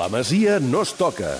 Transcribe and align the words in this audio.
La 0.00 0.08
Masia 0.08 0.54
no 0.64 0.80
es 0.80 0.94
toca. 0.96 1.34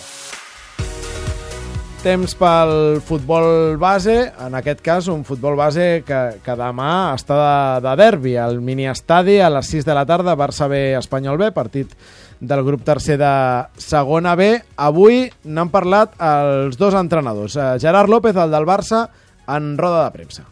Temps 2.05 2.35
pel 2.37 3.01
futbol 3.09 3.79
base, 3.81 4.17
en 4.37 4.57
aquest 4.59 4.83
cas 4.85 5.09
un 5.09 5.23
futbol 5.25 5.57
base 5.57 6.03
que, 6.05 6.19
que 6.45 6.57
demà 6.61 6.91
està 7.17 7.39
de, 7.39 7.55
de 7.87 7.95
derbi, 8.03 8.35
al 8.37 8.61
miniestadi 8.61 9.39
a 9.41 9.49
les 9.49 9.73
6 9.73 9.89
de 9.89 9.97
la 9.97 10.05
tarda, 10.05 10.37
Barça 10.37 10.69
B, 10.69 10.83
Espanyol 10.99 11.41
B, 11.41 11.49
partit 11.57 11.97
del 12.37 12.61
grup 12.67 12.85
tercer 12.85 13.17
de 13.23 13.33
segona 13.81 14.37
B. 14.37 14.53
Avui 14.77 15.23
n'han 15.49 15.73
parlat 15.73 16.21
els 16.21 16.77
dos 16.77 17.01
entrenadors, 17.01 17.57
eh, 17.57 17.73
Gerard 17.81 18.13
López, 18.13 18.37
el 18.37 18.53
del 18.53 18.69
Barça, 18.69 19.07
en 19.49 19.73
roda 19.81 20.05
de 20.05 20.17
premsa. 20.19 20.45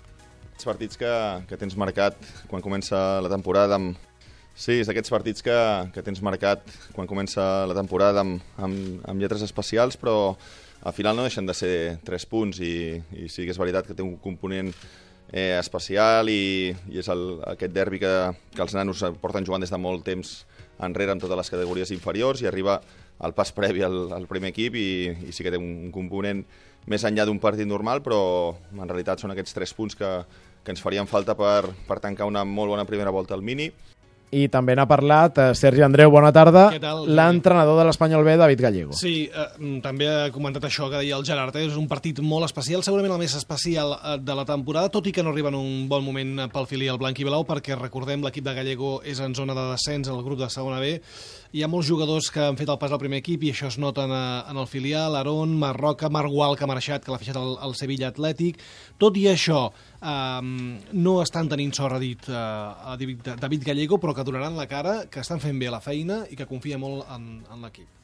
Els 0.57 0.65
partits 0.65 0.97
que, 0.97 1.13
que 1.45 1.61
tens 1.61 1.77
marcat 1.77 2.17
quan 2.49 2.65
comença 2.65 3.21
la 3.21 3.37
temporada 3.37 3.77
amb... 3.77 4.08
Sí, 4.59 4.81
és 4.83 4.89
d'aquests 4.91 5.13
partits 5.15 5.45
que, 5.47 5.57
que 5.95 6.03
tens 6.03 6.19
marcat 6.27 6.65
quan 6.91 7.07
comença 7.07 7.43
la 7.71 7.77
temporada 7.79 8.25
amb, 8.25 8.41
amb, 8.59 9.05
amb 9.07 9.23
lletres 9.23 9.45
especials, 9.47 9.95
però 9.95 10.35
al 10.83 10.95
final 10.97 11.15
no 11.15 11.23
deixen 11.23 11.47
de 11.47 11.55
ser 11.55 11.75
tres 12.03 12.27
punts 12.27 12.59
i, 12.59 12.99
i 13.15 13.29
sí 13.31 13.45
que 13.47 13.55
és 13.55 13.61
veritat 13.61 13.87
que 13.87 13.95
té 13.95 14.03
un 14.03 14.17
component 14.19 14.73
eh, 15.31 15.55
especial 15.61 16.27
i, 16.33 16.75
i 16.91 16.99
és 16.99 17.07
el, 17.15 17.23
aquest 17.53 17.75
derbi 17.77 18.01
que, 18.03 18.15
que 18.57 18.65
els 18.65 18.75
nanos 18.75 19.05
porten 19.23 19.47
jugant 19.47 19.63
des 19.63 19.71
de 19.71 19.79
molt 19.79 20.03
temps 20.09 20.41
enrere 20.83 21.15
amb 21.15 21.23
totes 21.23 21.39
les 21.39 21.53
categories 21.55 21.95
inferiors 21.95 22.43
i 22.43 22.49
arriba 22.51 22.81
al 23.23 23.35
pas 23.39 23.55
previ 23.55 23.85
al, 23.87 24.09
al 24.17 24.27
primer 24.27 24.51
equip 24.51 24.75
i, 24.75 24.89
i 25.29 25.35
sí 25.35 25.47
que 25.47 25.53
té 25.55 25.61
un 25.63 25.93
component 25.95 26.43
més 26.91 27.07
enllà 27.07 27.29
d'un 27.29 27.39
partit 27.39 27.71
normal, 27.71 28.03
però 28.03 28.19
en 28.75 28.91
realitat 28.91 29.23
són 29.23 29.37
aquests 29.37 29.55
tres 29.55 29.75
punts 29.79 29.95
que, 29.95 30.11
que 30.67 30.75
ens 30.75 30.83
farien 30.83 31.07
falta 31.07 31.39
per, 31.39 31.71
per 31.87 32.01
tancar 32.03 32.27
una 32.27 32.43
molt 32.43 32.75
bona 32.75 32.89
primera 32.91 33.15
volta 33.15 33.39
al 33.39 33.47
Mini 33.47 33.71
i 34.31 34.47
també 34.53 34.75
n'ha 34.77 34.87
parlat 34.89 35.39
eh, 35.41 35.47
Sergi 35.57 35.83
Andreu, 35.85 36.11
bona 36.13 36.31
tarda, 36.35 36.67
l'entrenador 37.07 37.79
de 37.81 37.87
l'Espanyol 37.89 38.27
B, 38.27 38.37
David 38.41 38.63
Gallego. 38.67 38.97
Sí, 38.99 39.29
eh, 39.29 39.49
també 39.85 40.09
ha 40.11 40.29
comentat 40.35 40.69
això 40.69 40.91
que 40.91 41.01
deia 41.01 41.17
el 41.17 41.25
Gerard, 41.25 41.57
eh? 41.57 41.67
és 41.69 41.79
un 41.81 41.89
partit 41.89 42.21
molt 42.21 42.49
especial, 42.49 42.85
segurament 42.85 43.17
el 43.17 43.23
més 43.25 43.37
especial 43.39 43.97
eh, 43.97 44.19
de 44.21 44.37
la 44.37 44.45
temporada, 44.49 44.93
tot 44.93 45.09
i 45.09 45.15
que 45.15 45.25
no 45.25 45.33
arriba 45.33 45.53
en 45.53 45.59
un 45.61 45.89
bon 45.89 46.05
moment 46.05 46.49
pel 46.53 46.69
filial 46.69 47.01
blanc 47.01 47.19
i 47.19 47.29
blau, 47.29 47.47
perquè 47.49 47.79
recordem 47.79 48.25
l'equip 48.25 48.45
de 48.45 48.57
Gallego 48.59 48.99
és 49.05 49.23
en 49.25 49.37
zona 49.39 49.57
de 49.57 49.71
descens, 49.73 50.13
el 50.13 50.25
grup 50.27 50.43
de 50.43 50.51
segona 50.53 50.83
B, 50.83 50.99
hi 51.57 51.63
ha 51.65 51.69
molts 51.71 51.89
jugadors 51.89 52.29
que 52.29 52.43
han 52.45 52.59
fet 52.61 52.69
el 52.69 52.77
pas 52.77 52.93
al 52.93 53.01
primer 53.01 53.23
equip 53.23 53.47
i 53.47 53.55
això 53.55 53.71
es 53.73 53.79
nota 53.81 54.05
en, 54.05 54.13
eh, 54.13 54.51
en 54.51 54.61
el 54.61 54.67
filial, 54.69 55.17
Aron, 55.17 55.57
Marroca, 55.57 56.11
Margual, 56.13 56.57
que 56.57 56.65
ha 56.65 56.69
marxat, 56.69 57.05
que 57.05 57.13
l'ha 57.13 57.21
fitxat 57.21 57.39
al, 57.41 57.57
al 57.65 57.75
Sevilla 57.79 58.11
Atlètic, 58.13 58.61
tot 59.01 59.17
i 59.17 59.25
això, 59.33 59.71
eh, 60.03 60.43
no 60.93 61.15
estan 61.23 61.49
tenint 61.49 61.73
sort, 61.73 61.97
ha 61.97 62.03
dit 62.03 62.29
eh, 62.29 63.37
David 63.41 63.65
Gallego, 63.65 63.97
però 63.97 64.18
que 64.19 64.27
donaran 64.27 64.59
la 64.59 64.67
cara, 64.67 64.97
que 65.07 65.23
estan 65.23 65.39
fent 65.39 65.61
bé 65.63 65.71
la 65.71 65.83
feina 65.85 66.25
i 66.33 66.39
que 66.39 66.49
confia 66.51 66.79
molt 66.83 67.07
en, 67.15 67.31
en 67.47 67.63
l'equip. 67.63 67.98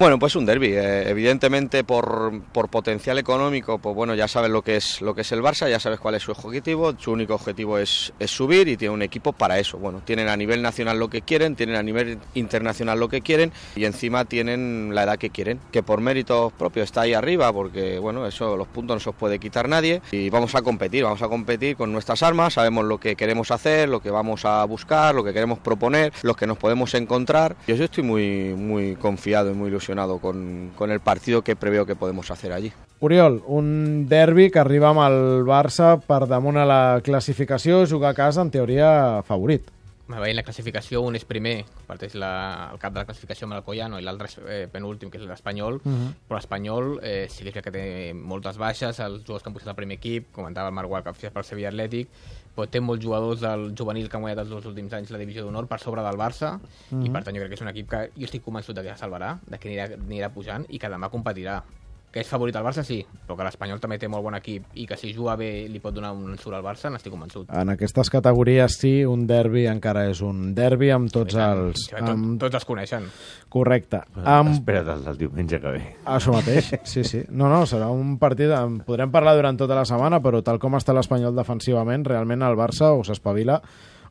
Bueno, 0.00 0.18
pues 0.18 0.34
un 0.34 0.46
derby. 0.46 0.68
Eh, 0.68 1.10
evidentemente, 1.10 1.84
por, 1.84 2.40
por, 2.52 2.70
potencial 2.70 3.18
económico, 3.18 3.78
pues 3.78 3.94
bueno, 3.94 4.14
ya 4.14 4.28
sabes 4.28 4.50
lo 4.50 4.62
que 4.62 4.76
es 4.76 5.02
lo 5.02 5.14
que 5.14 5.20
es 5.20 5.32
el 5.32 5.42
Barça, 5.42 5.68
ya 5.68 5.78
sabes 5.78 6.00
cuál 6.00 6.14
es 6.14 6.22
su 6.22 6.32
objetivo. 6.32 6.94
Su 6.98 7.12
único 7.12 7.34
objetivo 7.34 7.76
es, 7.76 8.10
es, 8.18 8.30
subir 8.30 8.68
y 8.68 8.78
tiene 8.78 8.94
un 8.94 9.02
equipo 9.02 9.34
para 9.34 9.58
eso. 9.58 9.76
Bueno, 9.76 10.00
tienen 10.02 10.28
a 10.28 10.38
nivel 10.38 10.62
nacional 10.62 10.98
lo 10.98 11.10
que 11.10 11.20
quieren, 11.20 11.54
tienen 11.54 11.76
a 11.76 11.82
nivel 11.82 12.18
internacional 12.32 12.98
lo 12.98 13.10
que 13.10 13.20
quieren 13.20 13.52
y 13.76 13.84
encima 13.84 14.24
tienen 14.24 14.94
la 14.94 15.02
edad 15.02 15.18
que 15.18 15.28
quieren, 15.28 15.60
que 15.70 15.82
por 15.82 16.00
méritos 16.00 16.50
propios 16.54 16.84
está 16.84 17.02
ahí 17.02 17.12
arriba, 17.12 17.52
porque 17.52 17.98
bueno, 17.98 18.26
eso 18.26 18.56
los 18.56 18.68
puntos 18.68 18.96
no 18.96 19.00
se 19.00 19.10
los 19.10 19.16
puede 19.16 19.38
quitar 19.38 19.68
nadie 19.68 20.00
y 20.12 20.30
vamos 20.30 20.54
a 20.54 20.62
competir, 20.62 21.04
vamos 21.04 21.20
a 21.20 21.28
competir 21.28 21.76
con 21.76 21.92
nuestras 21.92 22.22
armas, 22.22 22.54
sabemos 22.54 22.86
lo 22.86 22.98
que 22.98 23.16
queremos 23.16 23.50
hacer, 23.50 23.90
lo 23.90 24.00
que 24.00 24.10
vamos 24.10 24.46
a 24.46 24.64
buscar, 24.64 25.14
lo 25.14 25.24
que 25.24 25.34
queremos 25.34 25.58
proponer, 25.58 26.14
los 26.22 26.38
que 26.38 26.46
nos 26.46 26.56
podemos 26.56 26.94
encontrar. 26.94 27.54
Yo, 27.66 27.74
yo 27.74 27.84
estoy 27.84 28.02
muy 28.02 28.54
muy 28.54 28.96
confiado 28.96 29.50
y 29.50 29.54
muy 29.54 29.68
ilusionado 29.68 29.79
con, 30.20 30.70
con 30.76 30.90
el 30.90 31.00
partido 31.00 31.42
que 31.42 31.56
preveo 31.56 31.86
que 31.86 31.96
podemos 31.96 32.30
hacer 32.30 32.52
allí. 32.52 32.72
Oriol, 33.00 33.42
un 33.46 34.08
derbi 34.08 34.50
que 34.50 34.60
arriba 34.60 34.90
amb 34.90 35.00
el 35.06 35.44
Barça 35.48 35.94
per 36.04 36.26
damunt 36.28 36.58
a 36.60 36.66
la 36.68 37.00
classificació, 37.02 37.86
jugar 37.88 38.10
a 38.12 38.18
casa 38.18 38.42
en 38.42 38.50
teoria 38.50 39.22
favorit. 39.24 39.70
Veient 40.10 40.36
la 40.36 40.42
classificació, 40.42 41.02
un 41.06 41.14
és 41.14 41.24
primer, 41.28 41.64
parteix 41.86 42.16
la, 42.18 42.30
el 42.72 42.80
cap 42.82 42.94
de 42.94 43.02
la 43.02 43.06
classificació 43.06 43.46
amb 43.46 43.58
el 43.58 43.62
Collano 43.66 44.00
i 44.00 44.04
l'altre 44.04 44.26
és 44.30 44.36
eh, 44.40 44.66
penúltim, 44.72 45.10
que 45.10 45.20
és 45.20 45.26
l'Espanyol, 45.28 45.78
uh 45.78 45.92
-huh. 45.92 46.10
però 46.26 46.38
l'Espanyol 46.38 46.98
eh, 47.02 47.26
sí 47.30 47.44
que 47.44 47.62
que 47.62 47.70
té 47.70 48.12
moltes 48.14 48.58
baixes, 48.58 48.98
els 49.00 49.22
jugadors 49.22 49.42
que 49.42 49.48
han 49.48 49.54
posat 49.54 49.68
al 49.68 49.76
primer 49.76 49.96
equip, 49.96 50.32
comentava 50.32 50.68
el 50.68 50.74
Marc 50.74 50.88
Gual, 50.88 51.02
que 51.02 51.10
ha 51.10 51.30
pel 51.30 51.44
Sevilla 51.44 51.70
Atlètic, 51.70 52.08
però 52.56 52.68
té 52.68 52.80
molts 52.80 53.04
jugadors 53.04 53.40
del 53.40 53.74
juvenil 53.76 54.08
que 54.08 54.16
han 54.16 54.22
guanyat 54.22 54.40
els 54.40 54.50
dos 54.50 54.66
últims 54.66 54.92
anys 54.92 55.10
la 55.10 55.18
divisió 55.18 55.44
d'honor 55.44 55.66
per 55.66 55.78
sobre 55.80 56.02
del 56.02 56.16
Barça, 56.16 56.58
uh 56.58 56.60
-huh. 56.90 57.06
i 57.06 57.10
per 57.10 57.22
tant 57.24 57.34
jo 57.34 57.40
crec 57.40 57.50
que 57.50 57.54
és 57.54 57.60
un 57.60 57.68
equip 57.68 57.88
que 57.88 58.10
jo 58.16 58.24
estic 58.24 58.42
convençut 58.42 58.76
que 58.76 58.96
salvarà, 58.96 59.38
de 59.46 59.58
que 59.58 59.68
anirà, 59.68 59.94
anirà 59.94 60.30
pujant 60.30 60.66
i 60.68 60.78
que 60.78 60.88
demà 60.88 61.08
competirà 61.08 61.62
que 62.10 62.22
és 62.24 62.28
favorit 62.28 62.56
al 62.58 62.64
Barça, 62.66 62.82
sí, 62.86 62.98
però 63.26 63.36
que 63.38 63.44
l'Espanyol 63.46 63.78
també 63.82 63.98
té 64.02 64.08
molt 64.10 64.24
bon 64.26 64.34
equip 64.34 64.74
i 64.82 64.86
que 64.88 64.96
si 64.98 65.12
juga 65.14 65.36
bé 65.38 65.68
li 65.70 65.78
pot 65.82 65.94
donar 65.94 66.10
un 66.16 66.34
surt 66.40 66.56
al 66.58 66.64
Barça, 66.64 66.90
n'estic 66.90 67.12
convençut. 67.14 67.46
En 67.54 67.70
aquestes 67.70 68.10
categories 68.10 68.78
sí, 68.82 68.92
un 69.06 69.26
derbi 69.30 69.66
encara 69.70 70.08
és 70.10 70.22
un 70.26 70.50
derbi 70.56 70.90
amb 70.94 71.12
tots 71.14 71.38
els... 71.38 71.86
Sí, 71.86 71.94
amb... 72.00 72.34
Tots 72.42 72.58
els 72.58 72.66
coneixen. 72.66 73.06
Correcte. 73.52 74.02
Amb... 74.24 74.56
Espera't 74.56 74.90
el 74.96 75.06
del 75.06 75.20
diumenge 75.22 75.62
que 75.62 75.76
ve. 75.76 75.84
Això 76.16 76.34
mateix, 76.34 76.72
sí, 76.92 77.06
sí. 77.06 77.22
No, 77.30 77.46
no, 77.52 77.62
serà 77.70 77.92
un 77.94 78.16
partit... 78.18 78.50
En 78.50 78.80
podrem 78.86 79.14
parlar 79.14 79.36
durant 79.38 79.60
tota 79.60 79.78
la 79.78 79.86
setmana, 79.86 80.18
però 80.24 80.42
tal 80.42 80.58
com 80.58 80.74
està 80.78 80.96
l'Espanyol 80.96 81.38
defensivament, 81.38 82.08
realment 82.10 82.42
el 82.42 82.58
Barça 82.58 82.90
o 82.96 83.06
s'espavila 83.06 83.60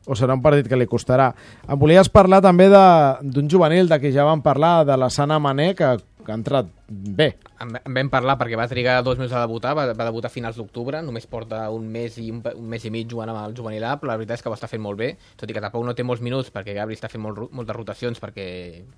o 0.06 0.16
serà 0.16 0.32
un 0.32 0.40
partit 0.40 0.68
que 0.68 0.78
li 0.80 0.88
costarà. 0.88 1.28
Em 1.68 1.78
volies 1.78 2.08
parlar 2.08 2.40
també 2.40 2.70
d'un 2.72 3.50
juvenil 3.52 3.90
de 3.90 3.98
qui 4.00 4.14
ja 4.14 4.24
vam 4.24 4.40
parlar, 4.42 4.86
de 4.88 4.96
la 4.96 5.10
Sana 5.12 5.38
Mané, 5.38 5.74
que, 5.76 5.90
que 6.30 6.34
ha 6.34 6.38
entrat 6.38 6.68
bé. 6.88 7.34
En, 7.60 7.72
en 7.76 7.96
vam 7.96 8.10
parlar 8.12 8.36
perquè 8.38 8.58
va 8.58 8.68
trigar 8.70 9.00
dos 9.02 9.18
mesos 9.18 9.34
a 9.34 9.42
debutar, 9.42 9.74
va, 9.76 9.88
va 9.96 10.06
debutar 10.06 10.30
a 10.30 10.32
finals 10.32 10.58
d'octubre, 10.60 11.02
només 11.02 11.26
porta 11.30 11.64
un 11.74 11.88
mes 11.90 12.16
i 12.22 12.28
un, 12.30 12.40
un 12.54 12.68
mes 12.70 12.86
i 12.86 12.92
mig 12.94 13.10
jugant 13.10 13.32
amb 13.32 13.42
el 13.42 13.56
juvenil 13.58 13.84
A, 13.88 13.96
però 14.00 14.12
la 14.12 14.18
veritat 14.20 14.38
és 14.38 14.44
que 14.44 14.52
ho 14.52 14.54
està 14.54 14.70
fent 14.70 14.82
molt 14.84 15.00
bé, 15.00 15.10
tot 15.40 15.50
i 15.50 15.56
que 15.56 15.62
tampoc 15.64 15.84
no 15.86 15.96
té 15.98 16.06
molts 16.06 16.22
minuts 16.22 16.52
perquè 16.54 16.76
Gabri 16.78 16.98
està 16.98 17.10
fent 17.10 17.24
molt, 17.24 17.50
moltes 17.50 17.76
rotacions 17.76 18.22
perquè 18.22 18.46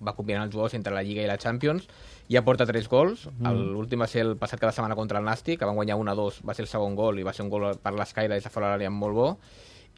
va 0.04 0.16
combinant 0.18 0.46
els 0.46 0.54
jugadors 0.54 0.76
entre 0.78 0.94
la 0.94 1.04
Lliga 1.06 1.24
i 1.24 1.30
la 1.30 1.40
Champions, 1.40 1.88
ja 2.28 2.44
porta 2.44 2.68
tres 2.68 2.88
gols, 2.92 3.26
mm. 3.32 3.66
l'últim 3.72 4.04
va 4.04 4.10
ser 4.10 4.26
el 4.26 4.36
passat 4.40 4.60
cada 4.60 4.76
setmana 4.76 4.98
contra 4.98 5.22
el 5.22 5.28
Nàstic, 5.28 5.60
que 5.60 5.68
van 5.68 5.78
guanyar 5.78 5.98
1-2, 6.00 6.42
va 6.46 6.56
ser 6.56 6.66
el 6.66 6.72
segon 6.72 6.96
gol 6.98 7.20
i 7.20 7.26
va 7.26 7.32
ser 7.36 7.46
un 7.46 7.52
gol 7.52 7.70
per 7.80 7.96
l'escaire 7.96 8.36
des 8.36 8.44
de 8.44 8.52
fora 8.52 8.74
l'àrea 8.74 8.92
molt 8.92 9.16
bo, 9.16 9.28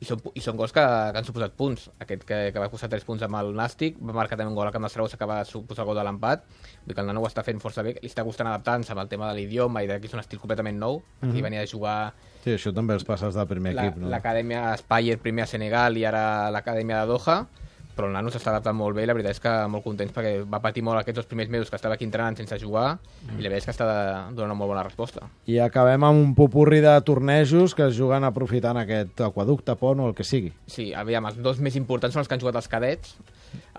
i 0.03 0.07
són, 0.09 0.21
i 0.35 0.43
són 0.43 0.59
gols 0.59 0.75
que, 0.75 0.83
que 0.83 1.21
han 1.21 1.27
suposat 1.27 1.55
punts. 1.59 1.87
Aquest 2.03 2.25
que, 2.29 2.39
que 2.53 2.61
va 2.63 2.69
posar 2.73 2.91
3 2.93 3.07
punts 3.07 3.25
amb 3.27 3.39
el 3.39 3.53
Nàstic, 3.57 4.01
va 4.03 4.17
marcar 4.17 4.39
també 4.39 4.51
un 4.51 4.59
gol 4.59 4.69
al 4.69 4.75
Camp 4.75 4.87
de 4.87 4.91
Saragossa 4.93 5.19
que 5.21 5.29
va 5.31 5.41
suposar 5.49 5.85
el 5.85 5.91
gol 5.91 6.01
de 6.01 6.05
l'empat. 6.09 6.45
Vull 6.85 6.97
que 6.97 7.05
el 7.05 7.11
nano 7.11 7.23
ho 7.23 7.29
està 7.31 7.45
fent 7.47 7.63
força 7.63 7.85
bé, 7.87 7.97
li 8.03 8.11
està 8.11 8.27
costant 8.27 8.51
adaptar-se 8.51 8.95
amb 8.95 9.05
el 9.05 9.11
tema 9.13 9.31
de 9.31 9.39
l'idioma 9.39 9.85
i 9.85 9.91
que 9.91 10.11
és 10.11 10.17
un 10.17 10.23
estil 10.23 10.43
completament 10.43 10.79
nou. 10.79 10.99
Mm 10.99 11.21
-hmm. 11.21 11.31
Aquí 11.31 11.43
venia 11.43 11.61
de 11.61 11.71
jugar... 11.71 12.15
Sí, 12.45 12.51
això 12.51 12.75
també 12.75 12.95
els 12.95 13.05
passes 13.05 13.35
del 13.35 13.47
primer 13.47 13.73
equip, 13.73 13.97
no? 13.97 14.09
L'acadèmia 14.09 14.77
Spire 14.77 15.17
primer 15.17 15.45
a 15.45 15.47
Senegal 15.47 15.97
i 15.97 16.05
ara 16.05 16.51
l'acadèmia 16.51 17.01
de 17.01 17.07
Doha 17.07 17.47
però 17.95 18.09
el 18.09 18.15
nano 18.17 18.31
s'està 18.33 18.51
adaptant 18.53 18.77
molt 18.77 18.97
bé 18.97 19.05
i 19.05 19.09
la 19.09 19.15
veritat 19.17 19.37
és 19.37 19.43
que 19.43 19.53
molt 19.71 19.85
contents 19.87 20.15
perquè 20.15 20.35
va 20.51 20.61
patir 20.65 20.83
molt 20.87 21.01
aquests 21.01 21.21
dos 21.21 21.29
primers 21.31 21.51
mesos 21.53 21.71
que 21.71 21.79
estava 21.79 21.97
aquí 21.97 22.07
entrenant 22.07 22.37
sense 22.39 22.59
jugar 22.61 22.97
mm. 22.97 23.39
i 23.39 23.45
la 23.45 23.53
veritat 23.53 23.63
és 23.63 23.69
que 23.69 23.75
està 23.77 23.87
donant 24.35 24.51
una 24.51 24.59
molt 24.59 24.75
bona 24.75 24.85
resposta. 24.87 25.29
I 25.51 25.61
acabem 25.65 26.07
amb 26.07 26.25
un 26.27 26.35
popurri 26.39 26.83
de 26.85 26.95
tornejos 27.07 27.75
que 27.75 27.87
es 27.89 27.97
juguen 27.99 28.27
aprofitant 28.27 28.83
aquest 28.83 29.25
aquaducte, 29.29 29.77
pont 29.81 30.03
o 30.03 30.11
el 30.11 30.19
que 30.19 30.27
sigui. 30.27 30.53
Sí, 30.67 30.91
aviam, 30.95 31.31
els 31.31 31.41
dos 31.43 31.63
més 31.65 31.79
importants 31.81 32.17
són 32.17 32.25
els 32.25 32.31
que 32.31 32.39
han 32.39 32.45
jugat 32.45 32.61
els 32.61 32.71
cadets. 32.71 33.17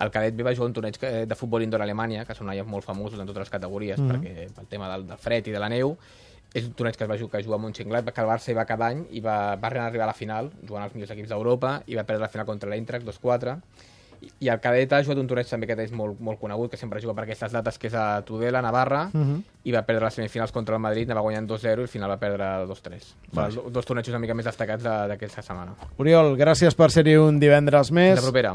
El 0.00 0.12
cadet 0.12 0.36
B 0.36 0.44
va 0.44 0.54
jugar 0.56 0.70
un 0.70 0.76
torneig 0.76 0.96
de 1.00 1.36
futbol 1.36 1.64
indoor 1.64 1.82
a 1.82 1.86
Alemanya, 1.88 2.24
que 2.24 2.34
són 2.36 2.48
molt 2.66 2.84
famosos 2.84 3.20
en 3.20 3.28
totes 3.28 3.46
les 3.46 3.52
categories, 3.52 4.00
mm. 4.00 4.12
perquè 4.12 4.46
pel 4.56 4.70
tema 4.70 4.88
del, 4.92 5.04
del 5.10 5.20
fred 5.20 5.50
i 5.50 5.54
de 5.54 5.60
la 5.60 5.68
neu, 5.72 5.96
és 6.56 6.64
un 6.64 6.72
torneig 6.72 6.96
que 6.96 7.04
es 7.04 7.10
va 7.10 7.18
jugar, 7.20 7.36
que 7.36 7.44
jugar 7.44 7.58
a 7.58 7.62
Montxinglat, 7.62 8.08
que 8.14 8.22
el 8.22 8.30
Barça 8.30 8.52
hi 8.52 8.56
va 8.56 8.64
cada 8.68 8.88
any 8.88 9.02
i 9.12 9.20
va, 9.20 9.56
va 9.60 9.68
arribar 9.68 10.06
a 10.06 10.08
la 10.08 10.16
final, 10.16 10.48
jugant 10.62 10.86
als 10.86 10.94
millors 10.96 11.12
equips 11.12 11.28
d'Europa, 11.32 11.80
i 11.86 11.98
va 11.98 12.06
perdre 12.08 12.24
la 12.24 12.32
final 12.32 12.46
contra 12.48 12.70
l'Eintracht 12.70 13.04
2-4, 13.04 13.56
i 14.40 14.48
el 14.52 14.60
cadet 14.60 14.92
ha 14.92 15.02
jugat 15.02 15.20
un 15.20 15.28
torneig 15.30 15.48
també 15.50 15.68
que 15.68 15.76
és 15.82 15.92
molt, 15.92 16.20
molt 16.20 16.40
conegut, 16.40 16.70
que 16.70 16.80
sempre 16.80 17.00
juga 17.00 17.14
per 17.16 17.24
aquestes 17.24 17.52
dates, 17.52 17.78
que 17.78 17.88
és 17.90 17.96
a 17.96 18.22
Tudela, 18.26 18.62
Navarra, 18.62 19.06
uh 19.12 19.20
-huh. 19.20 19.40
i 19.64 19.72
va 19.72 19.82
perdre 19.82 20.04
les 20.04 20.14
semifinals 20.14 20.52
contra 20.52 20.76
el 20.76 20.80
Madrid, 20.80 21.08
va 21.08 21.20
guanyant 21.20 21.48
2-0 21.48 21.78
i 21.78 21.82
al 21.82 21.88
final 21.88 22.10
va 22.10 22.18
perdre 22.18 22.44
2-3. 22.66 23.14
Dos 23.70 23.86
tornejos 23.86 24.08
una 24.08 24.18
mica 24.18 24.34
més 24.34 24.44
destacats 24.44 24.82
d'aquesta 24.82 25.42
setmana. 25.42 25.74
Oriol, 25.96 26.36
gràcies 26.36 26.74
per 26.74 26.90
ser-hi 26.90 27.16
un 27.16 27.38
divendres 27.40 27.90
més. 27.90 28.16
De 28.16 28.22
propera. 28.22 28.54